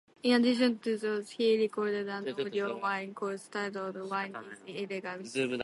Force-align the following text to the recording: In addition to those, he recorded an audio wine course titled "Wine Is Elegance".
In 0.23 0.33
addition 0.39 0.77
to 0.79 0.97
those, 0.97 1.31
he 1.31 1.57
recorded 1.57 2.07
an 2.07 2.27
audio 2.29 2.77
wine 2.79 3.13
course 3.13 3.47
titled 3.51 3.97
"Wine 4.09 4.35
Is 4.69 4.89
Elegance". 4.89 5.37